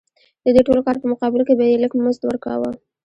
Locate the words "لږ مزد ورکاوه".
1.83-2.69